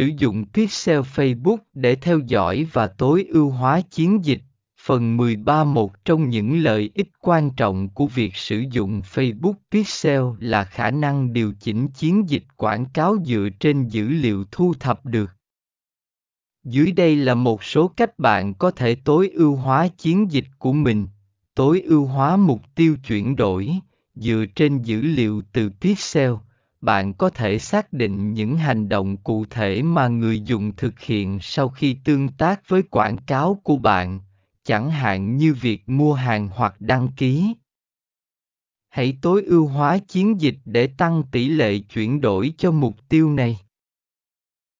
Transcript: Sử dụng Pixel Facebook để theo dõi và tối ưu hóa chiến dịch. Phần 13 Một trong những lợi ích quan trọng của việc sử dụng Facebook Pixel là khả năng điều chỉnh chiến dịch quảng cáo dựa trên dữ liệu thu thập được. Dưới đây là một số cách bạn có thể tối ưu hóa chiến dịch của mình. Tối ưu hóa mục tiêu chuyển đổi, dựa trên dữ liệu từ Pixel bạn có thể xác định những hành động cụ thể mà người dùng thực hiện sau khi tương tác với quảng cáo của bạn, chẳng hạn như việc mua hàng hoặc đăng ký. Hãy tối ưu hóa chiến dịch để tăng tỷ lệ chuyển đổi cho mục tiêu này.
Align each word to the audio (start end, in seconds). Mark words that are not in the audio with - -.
Sử 0.00 0.10
dụng 0.18 0.44
Pixel 0.52 1.00
Facebook 1.00 1.56
để 1.74 1.94
theo 1.94 2.18
dõi 2.18 2.66
và 2.72 2.86
tối 2.86 3.26
ưu 3.28 3.50
hóa 3.50 3.80
chiến 3.80 4.24
dịch. 4.24 4.40
Phần 4.80 5.16
13 5.16 5.64
Một 5.64 6.04
trong 6.04 6.28
những 6.28 6.62
lợi 6.62 6.90
ích 6.94 7.08
quan 7.20 7.50
trọng 7.50 7.88
của 7.88 8.06
việc 8.06 8.36
sử 8.36 8.64
dụng 8.70 9.02
Facebook 9.14 9.54
Pixel 9.70 10.22
là 10.38 10.64
khả 10.64 10.90
năng 10.90 11.32
điều 11.32 11.52
chỉnh 11.60 11.88
chiến 11.88 12.28
dịch 12.28 12.42
quảng 12.56 12.84
cáo 12.94 13.16
dựa 13.26 13.48
trên 13.60 13.88
dữ 13.88 14.08
liệu 14.08 14.44
thu 14.50 14.74
thập 14.80 15.06
được. 15.06 15.30
Dưới 16.64 16.92
đây 16.92 17.16
là 17.16 17.34
một 17.34 17.64
số 17.64 17.88
cách 17.88 18.18
bạn 18.18 18.54
có 18.54 18.70
thể 18.70 18.94
tối 18.94 19.30
ưu 19.34 19.56
hóa 19.56 19.88
chiến 19.88 20.32
dịch 20.32 20.46
của 20.58 20.72
mình. 20.72 21.06
Tối 21.54 21.80
ưu 21.80 22.06
hóa 22.06 22.36
mục 22.36 22.60
tiêu 22.74 22.96
chuyển 23.06 23.36
đổi, 23.36 23.70
dựa 24.14 24.44
trên 24.54 24.82
dữ 24.82 25.00
liệu 25.02 25.42
từ 25.52 25.70
Pixel 25.80 26.32
bạn 26.80 27.14
có 27.14 27.30
thể 27.30 27.58
xác 27.58 27.92
định 27.92 28.34
những 28.34 28.56
hành 28.56 28.88
động 28.88 29.16
cụ 29.16 29.44
thể 29.50 29.82
mà 29.82 30.08
người 30.08 30.40
dùng 30.40 30.76
thực 30.76 31.00
hiện 31.00 31.38
sau 31.40 31.68
khi 31.68 31.96
tương 32.04 32.28
tác 32.28 32.68
với 32.68 32.82
quảng 32.82 33.16
cáo 33.16 33.60
của 33.64 33.76
bạn, 33.76 34.20
chẳng 34.64 34.90
hạn 34.90 35.36
như 35.36 35.54
việc 35.54 35.88
mua 35.88 36.14
hàng 36.14 36.48
hoặc 36.48 36.80
đăng 36.80 37.08
ký. 37.16 37.54
Hãy 38.88 39.18
tối 39.22 39.42
ưu 39.42 39.66
hóa 39.66 39.98
chiến 39.98 40.40
dịch 40.40 40.56
để 40.64 40.86
tăng 40.86 41.22
tỷ 41.32 41.48
lệ 41.48 41.78
chuyển 41.78 42.20
đổi 42.20 42.54
cho 42.58 42.70
mục 42.70 42.94
tiêu 43.08 43.30
này. 43.30 43.60